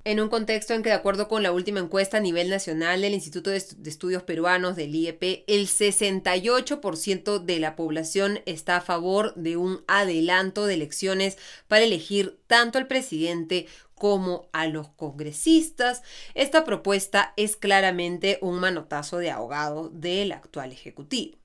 en 0.03 0.21
un 0.21 0.29
contexto 0.29 0.73
en 0.73 0.83
que, 0.83 0.89
de 0.89 0.95
acuerdo 0.95 1.27
con 1.27 1.43
la 1.43 1.51
última 1.51 1.81
encuesta 1.81 2.15
a 2.15 2.21
nivel 2.21 2.49
nacional 2.49 3.01
del 3.01 3.13
Instituto 3.13 3.49
de, 3.49 3.57
Estudios 3.57 4.23
Peruanos 4.23 4.77
del 4.77 4.95
IEP, 4.95 5.43
el 5.47 5.67
68% 5.67 7.43
de 7.43 7.59
la 7.59 7.75
población 7.75 8.39
está 8.45 8.77
a 8.77 8.81
favor 8.81 9.35
de 9.35 9.57
un 9.57 9.83
adelanto 9.85 10.65
de 10.65 10.75
elecciones 10.75 11.37
para 11.67 11.83
elegir 11.83 12.39
tanto 12.47 12.77
al 12.77 12.87
presidente 12.87 13.67
como 13.95 14.47
a 14.53 14.67
los 14.67 14.87
congresistas. 14.87 16.03
Esta 16.35 16.63
propuesta 16.63 17.33
es 17.35 17.57
claramente 17.57 18.39
un 18.41 18.61
manotazo 18.61 19.17
de 19.17 19.31
ahogado 19.31 19.89
del 19.89 20.31
actual 20.31 20.71
Ejecutivo. 20.71 21.37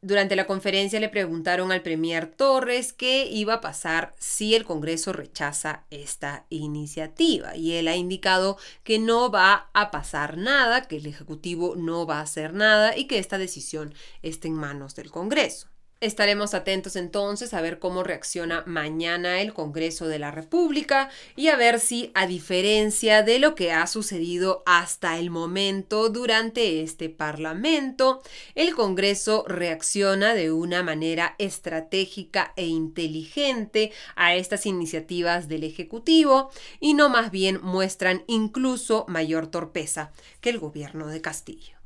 Durante 0.00 0.36
la 0.36 0.46
conferencia 0.46 1.00
le 1.00 1.08
preguntaron 1.08 1.72
al 1.72 1.82
Premier 1.82 2.26
Torres 2.26 2.92
qué 2.92 3.26
iba 3.26 3.54
a 3.54 3.60
pasar 3.60 4.14
si 4.16 4.54
el 4.54 4.64
Congreso 4.64 5.12
rechaza 5.12 5.86
esta 5.90 6.46
iniciativa 6.50 7.56
y 7.56 7.72
él 7.72 7.88
ha 7.88 7.96
indicado 7.96 8.58
que 8.84 9.00
no 9.00 9.28
va 9.32 9.70
a 9.72 9.90
pasar 9.90 10.36
nada, 10.36 10.86
que 10.86 10.98
el 10.98 11.06
Ejecutivo 11.06 11.74
no 11.74 12.06
va 12.06 12.20
a 12.20 12.22
hacer 12.22 12.54
nada 12.54 12.96
y 12.96 13.08
que 13.08 13.18
esta 13.18 13.38
decisión 13.38 13.92
está 14.22 14.46
en 14.46 14.54
manos 14.54 14.94
del 14.94 15.10
Congreso. 15.10 15.68
Estaremos 16.00 16.54
atentos 16.54 16.94
entonces 16.94 17.52
a 17.54 17.60
ver 17.60 17.80
cómo 17.80 18.04
reacciona 18.04 18.62
mañana 18.66 19.40
el 19.40 19.52
Congreso 19.52 20.06
de 20.06 20.20
la 20.20 20.30
República 20.30 21.10
y 21.34 21.48
a 21.48 21.56
ver 21.56 21.80
si, 21.80 22.12
a 22.14 22.28
diferencia 22.28 23.24
de 23.24 23.40
lo 23.40 23.56
que 23.56 23.72
ha 23.72 23.84
sucedido 23.88 24.62
hasta 24.64 25.18
el 25.18 25.30
momento 25.30 26.08
durante 26.08 26.82
este 26.82 27.08
Parlamento, 27.08 28.22
el 28.54 28.76
Congreso 28.76 29.44
reacciona 29.48 30.34
de 30.34 30.52
una 30.52 30.84
manera 30.84 31.34
estratégica 31.38 32.52
e 32.54 32.66
inteligente 32.66 33.90
a 34.14 34.36
estas 34.36 34.66
iniciativas 34.66 35.48
del 35.48 35.64
Ejecutivo 35.64 36.52
y 36.78 36.94
no 36.94 37.08
más 37.08 37.32
bien 37.32 37.58
muestran 37.60 38.22
incluso 38.28 39.04
mayor 39.08 39.48
torpeza 39.48 40.12
que 40.40 40.50
el 40.50 40.60
gobierno 40.60 41.08
de 41.08 41.20
Castillo. 41.20 41.76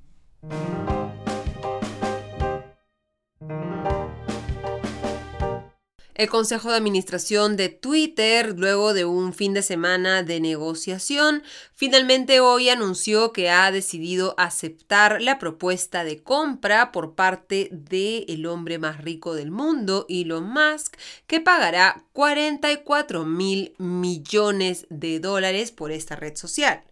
El 6.15 6.29
Consejo 6.29 6.69
de 6.69 6.77
Administración 6.77 7.57
de 7.57 7.71
Twitter, 7.71 8.55
luego 8.59 8.93
de 8.93 9.07
un 9.07 9.33
fin 9.33 9.55
de 9.55 9.63
semana 9.63 10.23
de 10.23 10.41
negociación, 10.41 11.43
finalmente 11.75 12.39
hoy 12.41 12.69
anunció 12.69 13.33
que 13.33 13.49
ha 13.49 13.71
decidido 13.71 14.35
aceptar 14.37 15.23
la 15.23 15.39
propuesta 15.39 16.05
de 16.05 16.23
compra 16.23 16.93
por 16.93 17.15
parte 17.15 17.71
del 17.73 18.27
el 18.29 18.45
hombre 18.45 18.79
más 18.79 19.01
rico 19.01 19.35
del 19.35 19.51
mundo, 19.51 20.05
Elon 20.11 20.53
Musk, 20.53 20.97
que 21.27 21.41
pagará 21.41 22.05
44 22.13 23.25
mil 23.25 23.75
millones 23.79 24.87
de 24.91 25.19
dólares 25.19 25.73
por 25.73 25.93
esta 25.93 26.15
red 26.15 26.37
social. 26.37 26.85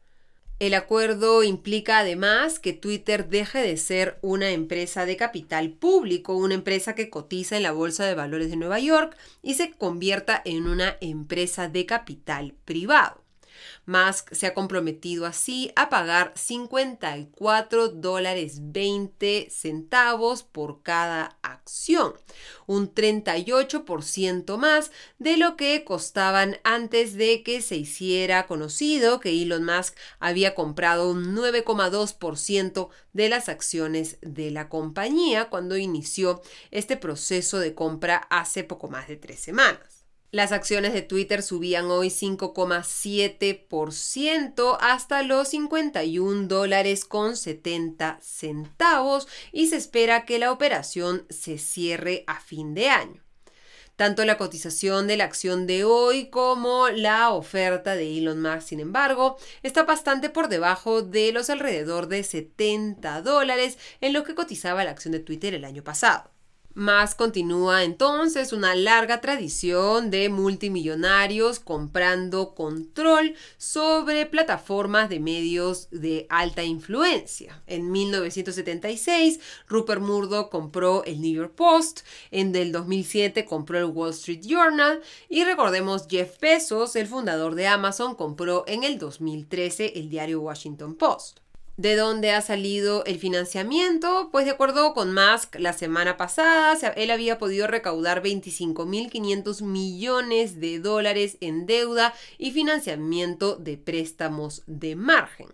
El 0.61 0.75
acuerdo 0.75 1.43
implica 1.43 2.01
además 2.01 2.59
que 2.59 2.75
Twitter 2.75 3.31
deje 3.31 3.61
de 3.61 3.79
ser 3.79 4.19
una 4.21 4.51
empresa 4.51 5.07
de 5.07 5.17
capital 5.17 5.71
público, 5.71 6.37
una 6.37 6.53
empresa 6.53 6.95
que 6.95 7.09
cotiza 7.09 7.57
en 7.57 7.63
la 7.63 7.73
Bolsa 7.73 8.05
de 8.05 8.15
Valores 8.15 8.51
de 8.51 8.57
Nueva 8.57 8.79
York 8.79 9.17
y 9.43 9.55
se 9.55 9.71
convierta 9.71 10.43
en 10.45 10.67
una 10.67 10.99
empresa 11.01 11.69
de 11.69 11.87
capital 11.87 12.53
privado. 12.67 13.20
Musk 13.91 14.33
se 14.33 14.47
ha 14.47 14.55
comprometido 14.55 15.27
así 15.27 15.73
a 15.77 15.91
pagar 15.91 16.33
54 16.37 17.89
dólares 17.89 18.73
20 18.73 19.49
centavos 19.51 20.43
por 20.43 20.83
cada 20.83 21.37
acción, 21.43 22.15
un 22.67 22.95
38% 22.95 24.57
más 24.57 24.93
de 25.19 25.37
lo 25.37 25.57
que 25.57 25.85
costaban 25.85 26.59
antes 26.65 27.15
de 27.15 27.43
que 27.43 27.61
se 27.61 27.77
hiciera 27.77 28.47
conocido 28.47 29.21
que 29.21 29.43
Elon 29.43 29.65
Musk 29.65 29.97
había 30.21 30.55
comprado 30.55 31.11
un 31.11 31.37
9,2% 31.37 32.89
de 33.13 33.29
las 33.29 33.49
acciones 33.49 34.19
de 34.23 34.51
la 34.51 34.69
compañía 34.69 35.51
cuando 35.51 35.77
inició 35.77 36.43
este 36.71 36.97
proceso 36.97 37.59
de 37.59 37.75
compra 37.75 38.17
hace 38.31 38.65
poco 38.65 38.89
más 38.89 39.09
de 39.09 39.17
tres 39.17 39.41
semanas. 39.41 40.00
Las 40.33 40.53
acciones 40.53 40.93
de 40.93 41.03
Twitter 41.03 41.43
subían 41.43 41.87
hoy 41.87 42.07
5,7% 42.07 44.79
hasta 44.81 45.25
los 45.25 45.49
51 45.49 46.47
dólares 46.47 47.05
con 47.05 47.37
70 47.37 48.21
centavos 48.23 49.27
y 49.51 49.67
se 49.67 49.77
espera 49.77 50.25
que 50.27 50.39
la 50.39 50.53
operación 50.53 51.27
se 51.31 51.59
cierre 51.59 52.23
a 52.29 52.41
fin 52.41 52.75
de 52.75 52.91
año. 52.91 53.25
Tanto 53.97 54.25
la 54.25 54.39
cotización 54.39 55.09
de 55.09 55.17
la 55.17 55.25
acción 55.25 55.67
de 55.67 55.83
hoy 55.83 56.31
como 56.31 56.91
la 56.91 57.31
oferta 57.31 57.97
de 57.97 58.17
Elon 58.17 58.41
Musk, 58.41 58.69
sin 58.69 58.79
embargo, 58.79 59.37
está 59.65 59.83
bastante 59.83 60.31
por 60.31 60.47
debajo 60.49 61.03
de 61.03 61.33
los 61.33 61.51
alrededor 61.51 62.07
de 62.07 62.23
70 62.23 63.23
dólares 63.23 63.79
en 64.01 64.13
lo 64.13 64.23
que 64.23 64.37
cotizaba 64.37 64.85
la 64.85 64.93
acción 64.93 65.11
de 65.11 65.19
Twitter 65.19 65.55
el 65.55 65.65
año 65.65 65.83
pasado. 65.83 66.31
Más 66.75 67.17
continúa 67.17 67.83
entonces 67.83 68.53
una 68.53 68.77
larga 68.77 69.21
tradición 69.21 70.09
de 70.09 70.29
multimillonarios 70.29 71.59
comprando 71.59 72.55
control 72.55 73.35
sobre 73.57 74.25
plataformas 74.27 75.09
de 75.09 75.19
medios 75.19 75.89
de 75.91 76.27
alta 76.31 76.63
influencia. 76.63 77.61
En 77.67 77.91
1976, 77.91 79.41
Rupert 79.67 80.01
Murdoch 80.01 80.49
compró 80.49 81.03
el 81.05 81.21
New 81.21 81.33
York 81.33 81.55
Post, 81.57 82.03
en 82.31 82.55
el 82.55 82.71
2007 82.71 83.47
compró 83.47 83.79
el 83.79 83.87
Wall 83.87 84.11
Street 84.11 84.43
Journal 84.43 85.03
y 85.29 85.43
recordemos 85.43 86.07
Jeff 86.09 86.39
Bezos, 86.39 86.95
el 86.95 87.09
fundador 87.09 87.57
de 87.57 87.67
Amazon, 87.67 88.15
compró 88.15 88.63
en 88.69 88.85
el 88.85 89.01
2013 89.01 89.95
el 89.97 90.09
diario 90.09 90.41
Washington 90.41 90.95
Post. 90.95 91.41
¿De 91.81 91.97
dónde 91.97 92.31
ha 92.33 92.43
salido 92.43 93.07
el 93.07 93.19
financiamiento? 93.19 94.29
Pues 94.31 94.45
de 94.45 94.51
acuerdo 94.51 94.93
con 94.93 95.15
Musk, 95.15 95.57
la 95.59 95.73
semana 95.73 96.19
pasada 96.19 96.77
él 96.95 97.11
había 97.11 97.39
podido 97.39 97.67
recaudar 97.69 98.23
25.500 98.23 99.63
millones 99.63 100.61
de 100.61 100.79
dólares 100.79 101.39
en 101.41 101.65
deuda 101.65 102.13
y 102.37 102.51
financiamiento 102.51 103.57
de 103.57 103.79
préstamos 103.79 104.63
de 104.67 104.95
margen. 104.95 105.47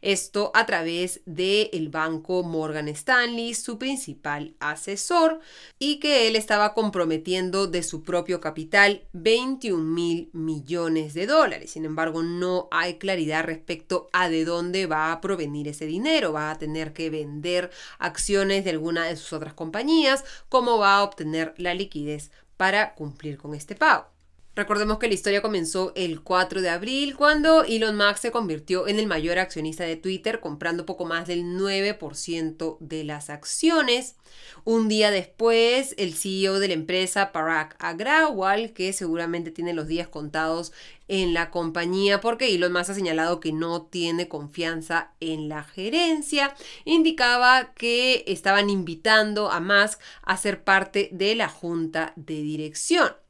Esto 0.00 0.50
a 0.54 0.66
través 0.66 1.22
del 1.26 1.88
banco 1.88 2.42
Morgan 2.42 2.88
Stanley, 2.88 3.54
su 3.54 3.78
principal 3.78 4.54
asesor, 4.60 5.40
y 5.78 5.98
que 5.98 6.28
él 6.28 6.36
estaba 6.36 6.74
comprometiendo 6.74 7.66
de 7.66 7.82
su 7.82 8.02
propio 8.02 8.40
capital 8.40 9.02
21 9.12 9.82
mil 9.82 10.30
millones 10.32 11.14
de 11.14 11.26
dólares. 11.26 11.72
Sin 11.72 11.84
embargo, 11.84 12.22
no 12.22 12.68
hay 12.70 12.94
claridad 12.94 13.44
respecto 13.44 14.08
a 14.12 14.28
de 14.28 14.44
dónde 14.44 14.86
va 14.86 15.12
a 15.12 15.20
provenir 15.20 15.65
ese 15.70 15.86
dinero. 15.86 16.32
Va 16.32 16.50
a 16.50 16.58
tener 16.58 16.92
que 16.92 17.10
vender 17.10 17.70
acciones 17.98 18.64
de 18.64 18.70
alguna 18.70 19.06
de 19.06 19.16
sus 19.16 19.32
otras 19.32 19.54
compañías, 19.54 20.24
cómo 20.48 20.78
va 20.78 20.96
a 20.96 21.02
obtener 21.02 21.54
la 21.56 21.74
liquidez 21.74 22.30
para 22.56 22.94
cumplir 22.94 23.38
con 23.38 23.54
este 23.54 23.74
pago. 23.74 24.15
Recordemos 24.56 24.96
que 24.96 25.08
la 25.08 25.12
historia 25.12 25.42
comenzó 25.42 25.92
el 25.96 26.22
4 26.22 26.62
de 26.62 26.70
abril 26.70 27.14
cuando 27.14 27.62
Elon 27.64 27.94
Musk 27.94 28.16
se 28.16 28.30
convirtió 28.30 28.88
en 28.88 28.98
el 28.98 29.06
mayor 29.06 29.38
accionista 29.38 29.84
de 29.84 29.96
Twitter 29.96 30.40
comprando 30.40 30.86
poco 30.86 31.04
más 31.04 31.26
del 31.26 31.44
9% 31.44 32.78
de 32.80 33.04
las 33.04 33.28
acciones. 33.28 34.16
Un 34.64 34.88
día 34.88 35.10
después, 35.10 35.94
el 35.98 36.14
CEO 36.14 36.58
de 36.58 36.68
la 36.68 36.74
empresa 36.74 37.32
Parag 37.32 37.76
Agrawal, 37.78 38.72
que 38.72 38.94
seguramente 38.94 39.50
tiene 39.50 39.74
los 39.74 39.88
días 39.88 40.08
contados 40.08 40.72
en 41.06 41.34
la 41.34 41.50
compañía 41.50 42.22
porque 42.22 42.54
Elon 42.54 42.72
Musk 42.72 42.90
ha 42.90 42.94
señalado 42.94 43.40
que 43.40 43.52
no 43.52 43.82
tiene 43.82 44.26
confianza 44.26 45.12
en 45.20 45.50
la 45.50 45.64
gerencia, 45.64 46.56
indicaba 46.86 47.74
que 47.74 48.24
estaban 48.26 48.70
invitando 48.70 49.50
a 49.50 49.60
Musk 49.60 50.00
a 50.22 50.38
ser 50.38 50.64
parte 50.64 51.10
de 51.12 51.34
la 51.34 51.50
junta 51.50 52.14
de 52.16 52.40
dirección. 52.40 53.25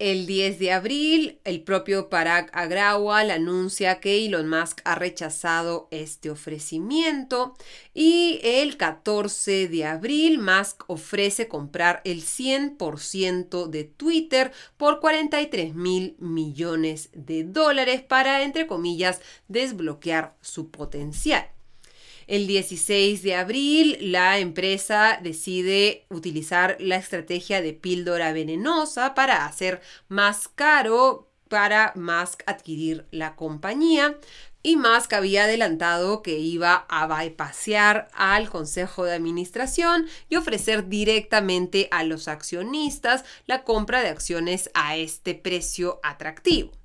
El 0.00 0.24
10 0.24 0.58
de 0.58 0.72
abril, 0.72 1.40
el 1.44 1.62
propio 1.62 2.08
Parag 2.08 2.48
Agrawal 2.54 3.30
anuncia 3.30 4.00
que 4.00 4.24
Elon 4.24 4.48
Musk 4.48 4.80
ha 4.84 4.94
rechazado 4.94 5.88
este 5.90 6.30
ofrecimiento 6.30 7.54
y 7.92 8.40
el 8.42 8.78
14 8.78 9.68
de 9.68 9.84
abril 9.84 10.38
Musk 10.38 10.84
ofrece 10.86 11.48
comprar 11.48 12.00
el 12.04 12.22
100% 12.22 13.66
de 13.66 13.84
Twitter 13.84 14.52
por 14.78 15.00
43 15.00 15.74
mil 15.74 16.16
millones 16.18 17.10
de 17.12 17.44
dólares 17.44 18.00
para, 18.00 18.42
entre 18.42 18.66
comillas, 18.66 19.20
desbloquear 19.48 20.34
su 20.40 20.70
potencial. 20.70 21.46
El 22.30 22.46
16 22.46 23.24
de 23.24 23.34
abril, 23.34 23.98
la 24.12 24.38
empresa 24.38 25.18
decide 25.20 26.06
utilizar 26.10 26.76
la 26.78 26.94
estrategia 26.94 27.60
de 27.60 27.72
píldora 27.72 28.32
venenosa 28.32 29.16
para 29.16 29.46
hacer 29.46 29.80
más 30.06 30.46
caro 30.46 31.28
para 31.48 31.92
Musk 31.96 32.44
adquirir 32.46 33.04
la 33.10 33.34
compañía. 33.34 34.16
Y 34.62 34.76
Musk 34.76 35.12
había 35.12 35.42
adelantado 35.42 36.22
que 36.22 36.38
iba 36.38 36.86
a 36.88 37.08
bypassear 37.08 38.06
al 38.12 38.48
consejo 38.48 39.02
de 39.02 39.14
administración 39.14 40.06
y 40.28 40.36
ofrecer 40.36 40.88
directamente 40.88 41.88
a 41.90 42.04
los 42.04 42.28
accionistas 42.28 43.24
la 43.46 43.64
compra 43.64 44.02
de 44.02 44.08
acciones 44.08 44.70
a 44.74 44.96
este 44.96 45.34
precio 45.34 45.98
atractivo. 46.04 46.79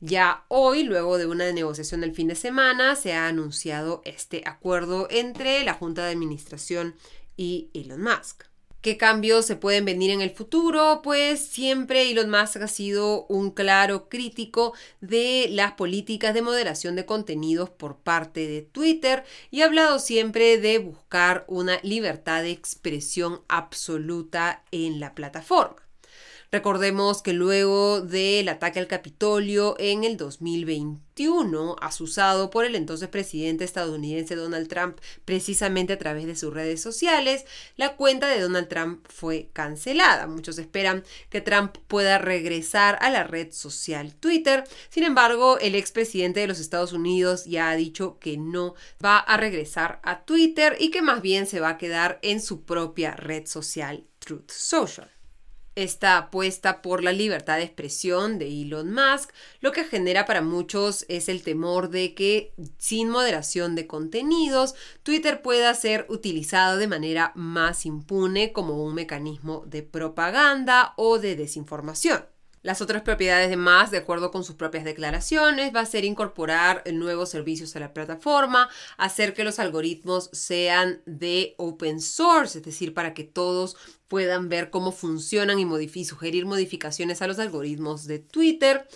Ya 0.00 0.44
hoy, 0.48 0.82
luego 0.82 1.16
de 1.16 1.26
una 1.26 1.50
negociación 1.52 2.02
del 2.02 2.14
fin 2.14 2.28
de 2.28 2.34
semana, 2.34 2.96
se 2.96 3.14
ha 3.14 3.28
anunciado 3.28 4.02
este 4.04 4.42
acuerdo 4.44 5.08
entre 5.10 5.64
la 5.64 5.72
Junta 5.72 6.04
de 6.04 6.12
Administración 6.12 6.94
y 7.36 7.70
Elon 7.72 8.02
Musk. 8.02 8.44
¿Qué 8.82 8.98
cambios 8.98 9.46
se 9.46 9.56
pueden 9.56 9.86
venir 9.86 10.10
en 10.10 10.20
el 10.20 10.30
futuro? 10.30 11.00
Pues 11.02 11.40
siempre 11.40 12.10
Elon 12.10 12.30
Musk 12.30 12.58
ha 12.58 12.68
sido 12.68 13.26
un 13.26 13.50
claro 13.50 14.08
crítico 14.10 14.74
de 15.00 15.48
las 15.50 15.72
políticas 15.72 16.34
de 16.34 16.42
moderación 16.42 16.94
de 16.94 17.06
contenidos 17.06 17.70
por 17.70 17.96
parte 17.96 18.46
de 18.46 18.62
Twitter 18.62 19.24
y 19.50 19.62
ha 19.62 19.64
hablado 19.64 19.98
siempre 19.98 20.58
de 20.58 20.78
buscar 20.78 21.46
una 21.48 21.80
libertad 21.82 22.42
de 22.42 22.50
expresión 22.50 23.40
absoluta 23.48 24.62
en 24.70 25.00
la 25.00 25.14
plataforma. 25.14 25.85
Recordemos 26.56 27.20
que 27.20 27.34
luego 27.34 28.00
del 28.00 28.48
ataque 28.48 28.78
al 28.78 28.86
Capitolio 28.86 29.76
en 29.78 30.04
el 30.04 30.16
2021, 30.16 31.76
asusado 31.82 32.48
por 32.48 32.64
el 32.64 32.74
entonces 32.74 33.10
presidente 33.10 33.62
estadounidense 33.62 34.36
Donald 34.36 34.66
Trump 34.66 34.98
precisamente 35.26 35.92
a 35.92 35.98
través 35.98 36.24
de 36.24 36.34
sus 36.34 36.54
redes 36.54 36.80
sociales, 36.80 37.44
la 37.76 37.94
cuenta 37.96 38.28
de 38.28 38.40
Donald 38.40 38.68
Trump 38.68 39.06
fue 39.06 39.50
cancelada. 39.52 40.26
Muchos 40.28 40.56
esperan 40.56 41.04
que 41.28 41.42
Trump 41.42 41.76
pueda 41.88 42.16
regresar 42.16 42.96
a 43.02 43.10
la 43.10 43.24
red 43.24 43.52
social 43.52 44.14
Twitter. 44.14 44.64
Sin 44.88 45.04
embargo, 45.04 45.58
el 45.58 45.74
expresidente 45.74 46.40
de 46.40 46.46
los 46.46 46.58
Estados 46.58 46.94
Unidos 46.94 47.44
ya 47.44 47.68
ha 47.68 47.76
dicho 47.76 48.18
que 48.18 48.38
no 48.38 48.76
va 49.04 49.18
a 49.18 49.36
regresar 49.36 50.00
a 50.02 50.24
Twitter 50.24 50.74
y 50.80 50.90
que 50.90 51.02
más 51.02 51.20
bien 51.20 51.46
se 51.46 51.60
va 51.60 51.68
a 51.68 51.78
quedar 51.78 52.18
en 52.22 52.40
su 52.40 52.62
propia 52.62 53.10
red 53.10 53.44
social 53.44 54.06
Truth 54.20 54.50
Social 54.50 55.15
esta 55.76 56.16
apuesta 56.16 56.82
por 56.82 57.04
la 57.04 57.12
libertad 57.12 57.58
de 57.58 57.62
expresión 57.62 58.38
de 58.38 58.48
Elon 58.48 58.92
Musk, 58.92 59.30
lo 59.60 59.72
que 59.72 59.84
genera 59.84 60.26
para 60.26 60.42
muchos 60.42 61.04
es 61.08 61.28
el 61.28 61.42
temor 61.42 61.90
de 61.90 62.14
que 62.14 62.52
sin 62.78 63.08
moderación 63.08 63.74
de 63.74 63.86
contenidos, 63.86 64.74
Twitter 65.02 65.42
pueda 65.42 65.72
ser 65.74 66.06
utilizado 66.08 66.78
de 66.78 66.88
manera 66.88 67.32
más 67.34 67.86
impune 67.86 68.52
como 68.52 68.82
un 68.82 68.94
mecanismo 68.94 69.64
de 69.66 69.82
propaganda 69.82 70.94
o 70.96 71.18
de 71.18 71.36
desinformación. 71.36 72.35
Las 72.66 72.82
otras 72.82 73.02
propiedades 73.02 73.48
de 73.48 73.56
más, 73.56 73.92
de 73.92 73.98
acuerdo 73.98 74.32
con 74.32 74.42
sus 74.42 74.56
propias 74.56 74.82
declaraciones, 74.82 75.72
va 75.72 75.82
a 75.82 75.86
ser 75.86 76.04
incorporar 76.04 76.82
nuevos 76.92 77.30
servicios 77.30 77.76
a 77.76 77.78
la 77.78 77.94
plataforma, 77.94 78.68
hacer 78.96 79.34
que 79.34 79.44
los 79.44 79.60
algoritmos 79.60 80.30
sean 80.32 81.00
de 81.06 81.54
open 81.58 82.00
source, 82.00 82.58
es 82.58 82.64
decir, 82.64 82.92
para 82.92 83.14
que 83.14 83.22
todos 83.22 83.76
puedan 84.08 84.48
ver 84.48 84.70
cómo 84.70 84.90
funcionan 84.90 85.60
y 85.60 86.04
sugerir 86.04 86.44
modificaciones 86.44 87.22
a 87.22 87.28
los 87.28 87.38
algoritmos 87.38 88.08
de 88.08 88.18
Twitter, 88.18 88.88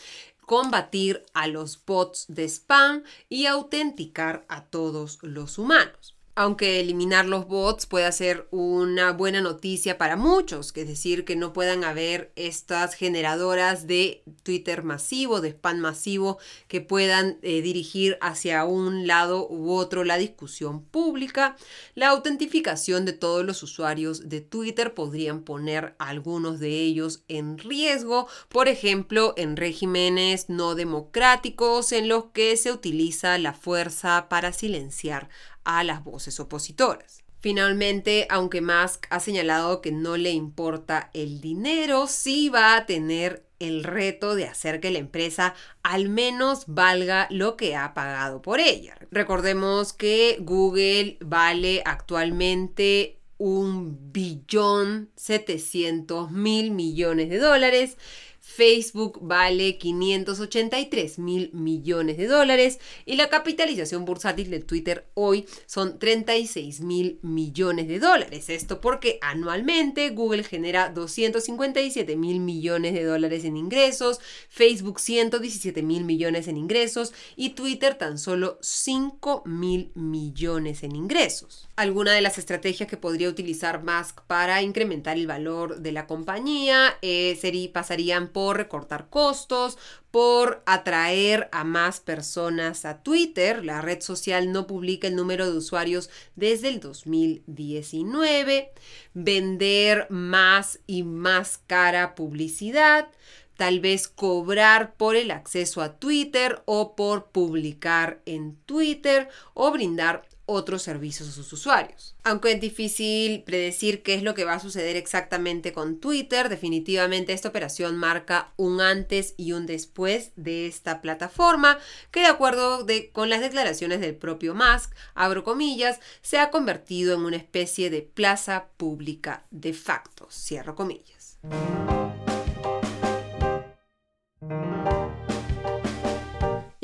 combatir 0.46 1.22
a 1.32 1.46
los 1.46 1.80
bots 1.84 2.24
de 2.26 2.48
spam 2.48 3.04
y 3.28 3.46
autenticar 3.46 4.44
a 4.48 4.64
todos 4.64 5.20
los 5.22 5.58
humanos 5.58 6.16
aunque 6.40 6.80
eliminar 6.80 7.26
los 7.26 7.46
bots 7.46 7.84
puede 7.84 8.10
ser 8.12 8.48
una 8.50 9.12
buena 9.12 9.42
noticia 9.42 9.98
para 9.98 10.16
muchos, 10.16 10.72
que 10.72 10.80
es 10.80 10.88
decir, 10.88 11.26
que 11.26 11.36
no 11.36 11.52
puedan 11.52 11.84
haber 11.84 12.32
estas 12.34 12.94
generadoras 12.94 13.86
de 13.86 14.22
Twitter 14.42 14.82
masivo, 14.82 15.42
de 15.42 15.50
spam 15.50 15.80
masivo, 15.80 16.38
que 16.66 16.80
puedan 16.80 17.36
eh, 17.42 17.60
dirigir 17.60 18.16
hacia 18.22 18.64
un 18.64 19.06
lado 19.06 19.46
u 19.50 19.72
otro 19.72 20.02
la 20.02 20.16
discusión 20.16 20.82
pública. 20.82 21.56
La 21.94 22.08
autentificación 22.08 23.04
de 23.04 23.12
todos 23.12 23.44
los 23.44 23.62
usuarios 23.62 24.30
de 24.30 24.40
Twitter 24.40 24.94
podrían 24.94 25.42
poner 25.42 25.94
a 25.98 26.08
algunos 26.08 26.58
de 26.58 26.70
ellos 26.70 27.22
en 27.28 27.58
riesgo, 27.58 28.28
por 28.48 28.68
ejemplo, 28.68 29.34
en 29.36 29.58
regímenes 29.58 30.48
no 30.48 30.74
democráticos 30.74 31.92
en 31.92 32.08
los 32.08 32.30
que 32.32 32.56
se 32.56 32.72
utiliza 32.72 33.36
la 33.36 33.52
fuerza 33.52 34.30
para 34.30 34.54
silenciar 34.54 35.28
a 35.64 35.84
las 35.84 36.04
voces 36.04 36.40
opositoras. 36.40 37.22
Finalmente, 37.40 38.26
aunque 38.28 38.60
Musk 38.60 39.06
ha 39.08 39.18
señalado 39.18 39.80
que 39.80 39.92
no 39.92 40.18
le 40.18 40.30
importa 40.30 41.10
el 41.14 41.40
dinero, 41.40 42.06
sí 42.06 42.50
va 42.50 42.76
a 42.76 42.84
tener 42.84 43.46
el 43.58 43.84
reto 43.84 44.34
de 44.34 44.46
hacer 44.46 44.80
que 44.80 44.90
la 44.90 44.98
empresa 44.98 45.54
al 45.82 46.08
menos 46.08 46.64
valga 46.66 47.28
lo 47.30 47.56
que 47.56 47.76
ha 47.76 47.94
pagado 47.94 48.42
por 48.42 48.60
ella. 48.60 48.96
Recordemos 49.10 49.92
que 49.92 50.38
Google 50.40 51.18
vale 51.20 51.82
actualmente 51.84 53.18
un 53.38 54.12
billón 54.12 55.10
setecientos 55.16 56.30
mil 56.30 56.72
millones 56.72 57.30
de 57.30 57.38
dólares 57.38 57.96
Facebook 58.40 59.20
vale 59.22 59.78
583 59.78 61.18
mil 61.18 61.50
millones 61.52 62.16
de 62.16 62.26
dólares 62.26 62.80
y 63.06 63.16
la 63.16 63.28
capitalización 63.28 64.04
bursátil 64.04 64.50
de 64.50 64.60
Twitter 64.60 65.06
hoy 65.14 65.46
son 65.66 65.98
36 65.98 66.80
mil 66.80 67.18
millones 67.22 67.86
de 67.86 68.00
dólares. 68.00 68.50
Esto 68.50 68.80
porque 68.80 69.18
anualmente 69.22 70.10
Google 70.10 70.42
genera 70.42 70.88
257 70.88 72.16
mil 72.16 72.40
millones 72.40 72.92
de 72.94 73.04
dólares 73.04 73.44
en 73.44 73.56
ingresos, 73.56 74.20
Facebook 74.48 75.00
117 75.00 75.82
mil 75.82 76.04
millones 76.04 76.48
en 76.48 76.56
ingresos 76.56 77.12
y 77.36 77.50
Twitter 77.50 77.94
tan 77.94 78.18
solo 78.18 78.58
5 78.62 79.44
mil 79.46 79.92
millones 79.94 80.82
en 80.82 80.96
ingresos. 80.96 81.68
Alguna 81.76 82.12
de 82.12 82.20
las 82.20 82.36
estrategias 82.36 82.88
que 82.88 82.96
podría 82.96 83.28
utilizar 83.28 83.82
Musk 83.82 84.22
para 84.26 84.60
incrementar 84.60 85.16
el 85.16 85.26
valor 85.26 85.80
de 85.80 85.92
la 85.92 86.06
compañía 86.06 86.98
eh, 87.00 87.38
sería, 87.40 87.72
pasarían 87.72 88.28
por 88.28 88.39
por 88.40 88.56
recortar 88.56 89.10
costos, 89.10 89.76
por 90.10 90.62
atraer 90.64 91.50
a 91.52 91.62
más 91.62 92.00
personas 92.00 92.86
a 92.86 93.02
Twitter. 93.02 93.62
La 93.62 93.82
red 93.82 94.00
social 94.00 94.50
no 94.50 94.66
publica 94.66 95.08
el 95.08 95.14
número 95.14 95.44
de 95.44 95.58
usuarios 95.58 96.08
desde 96.36 96.68
el 96.68 96.80
2019. 96.80 98.72
Vender 99.12 100.06
más 100.08 100.80
y 100.86 101.02
más 101.02 101.58
cara 101.66 102.14
publicidad 102.14 103.10
tal 103.58 103.80
vez 103.80 104.08
cobrar 104.08 104.94
por 104.94 105.16
el 105.16 105.30
acceso 105.30 105.82
a 105.82 105.98
Twitter 105.98 106.62
o 106.64 106.96
por 106.96 107.26
publicar 107.26 108.22
en 108.24 108.56
Twitter 108.64 109.28
o 109.52 109.70
brindar 109.70 110.29
otros 110.50 110.82
servicios 110.82 111.28
a 111.28 111.32
sus 111.32 111.52
usuarios. 111.52 112.16
Aunque 112.24 112.52
es 112.52 112.60
difícil 112.60 113.44
predecir 113.44 114.02
qué 114.02 114.14
es 114.14 114.24
lo 114.24 114.34
que 114.34 114.44
va 114.44 114.54
a 114.54 114.60
suceder 114.60 114.96
exactamente 114.96 115.72
con 115.72 116.00
Twitter, 116.00 116.48
definitivamente 116.48 117.32
esta 117.32 117.48
operación 117.48 117.96
marca 117.96 118.52
un 118.56 118.80
antes 118.80 119.34
y 119.36 119.52
un 119.52 119.66
después 119.66 120.32
de 120.34 120.66
esta 120.66 121.00
plataforma, 121.00 121.78
que 122.10 122.20
de 122.20 122.26
acuerdo 122.26 122.84
con 123.12 123.30
las 123.30 123.40
declaraciones 123.40 124.00
del 124.00 124.16
propio 124.16 124.54
Musk, 124.54 124.92
abro 125.14 125.44
comillas, 125.44 126.00
se 126.20 126.38
ha 126.38 126.50
convertido 126.50 127.14
en 127.14 127.20
una 127.20 127.36
especie 127.36 127.88
de 127.88 128.02
plaza 128.02 128.66
pública 128.76 129.44
de 129.50 129.72
facto, 129.72 130.26
cierro 130.30 130.74
comillas. 130.74 131.38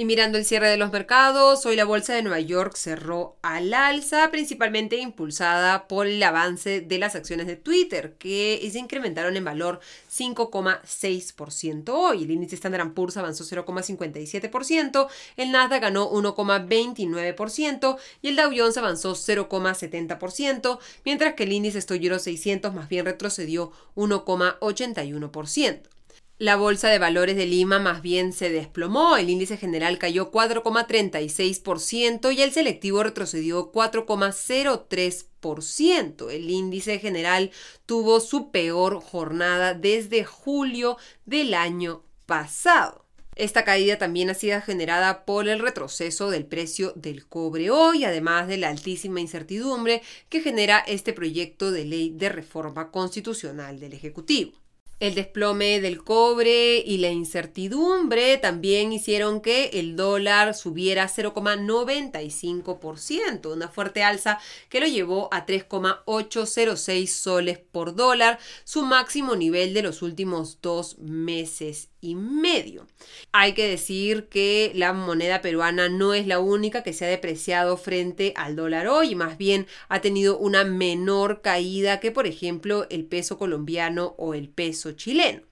Mirando 0.06 0.38
el 0.38 0.44
cierre 0.44 0.70
de 0.70 0.76
los 0.76 0.92
mercados, 0.92 1.66
hoy 1.66 1.74
la 1.74 1.84
bolsa 1.84 2.14
de 2.14 2.22
Nueva 2.22 2.38
York 2.38 2.76
cerró 2.76 3.34
al 3.42 3.74
alza, 3.74 4.30
principalmente 4.30 4.98
impulsada 4.98 5.88
por 5.88 6.06
el 6.06 6.22
avance 6.22 6.80
de 6.80 6.98
las 7.00 7.16
acciones 7.16 7.48
de 7.48 7.56
Twitter, 7.56 8.14
que 8.16 8.64
se 8.70 8.78
incrementaron 8.78 9.36
en 9.36 9.44
valor 9.44 9.80
5,6% 10.08 11.88
hoy. 11.88 12.22
El 12.22 12.30
índice 12.30 12.54
Standard 12.54 12.92
Poor's 12.92 13.16
avanzó 13.16 13.42
0,57%, 13.42 15.08
el 15.38 15.50
Nasdaq 15.50 15.82
ganó 15.82 16.08
1,29% 16.12 17.96
y 18.22 18.28
el 18.28 18.36
Dow 18.36 18.52
Jones 18.56 18.76
avanzó 18.76 19.16
0,70%, 19.16 20.78
mientras 21.04 21.34
que 21.34 21.42
el 21.42 21.52
índice 21.52 21.80
Stoyero 21.80 22.20
600 22.20 22.72
más 22.72 22.88
bien 22.88 23.06
retrocedió 23.06 23.72
1,81%. 23.96 25.95
La 26.38 26.56
bolsa 26.56 26.90
de 26.90 26.98
valores 26.98 27.34
de 27.34 27.46
Lima 27.46 27.78
más 27.78 28.02
bien 28.02 28.34
se 28.34 28.50
desplomó, 28.50 29.16
el 29.16 29.30
índice 29.30 29.56
general 29.56 29.96
cayó 29.96 30.30
4,36% 30.30 32.34
y 32.34 32.42
el 32.42 32.52
selectivo 32.52 33.02
retrocedió 33.02 33.72
4,03%. 33.72 36.30
El 36.30 36.50
índice 36.50 36.98
general 36.98 37.52
tuvo 37.86 38.20
su 38.20 38.50
peor 38.50 39.00
jornada 39.00 39.72
desde 39.72 40.24
julio 40.24 40.98
del 41.24 41.54
año 41.54 42.04
pasado. 42.26 43.06
Esta 43.34 43.64
caída 43.64 43.96
también 43.96 44.28
ha 44.28 44.34
sido 44.34 44.60
generada 44.60 45.24
por 45.24 45.48
el 45.48 45.60
retroceso 45.60 46.28
del 46.28 46.44
precio 46.44 46.92
del 46.96 47.26
cobre 47.26 47.70
hoy, 47.70 48.04
además 48.04 48.46
de 48.46 48.58
la 48.58 48.68
altísima 48.68 49.22
incertidumbre 49.22 50.02
que 50.28 50.42
genera 50.42 50.80
este 50.80 51.14
proyecto 51.14 51.70
de 51.70 51.86
ley 51.86 52.10
de 52.10 52.28
reforma 52.28 52.90
constitucional 52.90 53.80
del 53.80 53.94
Ejecutivo. 53.94 54.52
El 54.98 55.14
desplome 55.14 55.82
del 55.82 56.02
cobre 56.02 56.78
y 56.78 56.96
la 56.96 57.10
incertidumbre 57.10 58.38
también 58.38 58.94
hicieron 58.94 59.42
que 59.42 59.66
el 59.74 59.94
dólar 59.94 60.54
subiera 60.54 61.06
0,95%, 61.06 63.52
una 63.52 63.68
fuerte 63.68 64.02
alza 64.02 64.38
que 64.70 64.80
lo 64.80 64.86
llevó 64.86 65.28
a 65.32 65.44
3,806 65.44 67.12
soles 67.12 67.58
por 67.58 67.94
dólar, 67.94 68.38
su 68.64 68.86
máximo 68.86 69.36
nivel 69.36 69.74
de 69.74 69.82
los 69.82 70.00
últimos 70.00 70.62
dos 70.62 70.98
meses 70.98 71.90
medio. 72.14 72.86
Hay 73.32 73.54
que 73.54 73.68
decir 73.68 74.28
que 74.28 74.72
la 74.74 74.92
moneda 74.92 75.40
peruana 75.40 75.88
no 75.88 76.14
es 76.14 76.26
la 76.26 76.38
única 76.38 76.82
que 76.82 76.92
se 76.92 77.04
ha 77.04 77.08
depreciado 77.08 77.76
frente 77.76 78.32
al 78.36 78.56
dólar 78.56 78.86
hoy, 78.86 79.14
más 79.14 79.38
bien 79.38 79.66
ha 79.88 80.00
tenido 80.00 80.38
una 80.38 80.64
menor 80.64 81.42
caída 81.42 82.00
que 82.00 82.12
por 82.12 82.26
ejemplo 82.26 82.86
el 82.90 83.04
peso 83.04 83.38
colombiano 83.38 84.14
o 84.18 84.34
el 84.34 84.48
peso 84.48 84.92
chileno. 84.92 85.42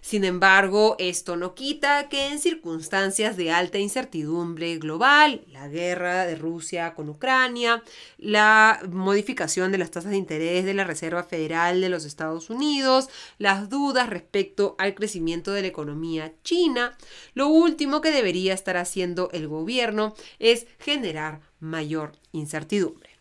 Sin 0.00 0.24
embargo, 0.24 0.96
esto 0.98 1.36
no 1.36 1.54
quita 1.54 2.08
que 2.08 2.26
en 2.26 2.38
circunstancias 2.38 3.36
de 3.36 3.50
alta 3.50 3.78
incertidumbre 3.78 4.76
global, 4.78 5.44
la 5.52 5.68
guerra 5.68 6.26
de 6.26 6.36
Rusia 6.36 6.94
con 6.94 7.08
Ucrania, 7.08 7.82
la 8.18 8.80
modificación 8.90 9.72
de 9.72 9.78
las 9.78 9.90
tasas 9.90 10.10
de 10.10 10.16
interés 10.16 10.64
de 10.64 10.74
la 10.74 10.84
Reserva 10.84 11.22
Federal 11.22 11.80
de 11.80 11.88
los 11.88 12.04
Estados 12.04 12.50
Unidos, 12.50 13.08
las 13.38 13.68
dudas 13.68 14.08
respecto 14.10 14.74
al 14.78 14.94
crecimiento 14.94 15.52
de 15.52 15.62
la 15.62 15.68
economía 15.68 16.32
china, 16.42 16.96
lo 17.34 17.48
último 17.48 18.00
que 18.00 18.10
debería 18.10 18.54
estar 18.54 18.76
haciendo 18.76 19.30
el 19.32 19.48
gobierno 19.48 20.14
es 20.38 20.66
generar 20.78 21.40
mayor 21.60 22.12
incertidumbre. 22.32 23.11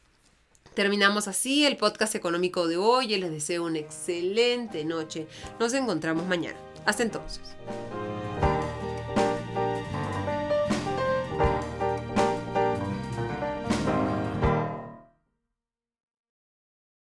Terminamos 0.73 1.27
así 1.27 1.65
el 1.65 1.75
podcast 1.75 2.15
económico 2.15 2.67
de 2.67 2.77
hoy 2.77 3.13
y 3.13 3.17
les 3.17 3.31
deseo 3.31 3.65
una 3.65 3.79
excelente 3.79 4.85
noche. 4.85 5.27
Nos 5.59 5.73
encontramos 5.73 6.25
mañana. 6.27 6.57
Hasta 6.85 7.03
entonces. 7.03 7.41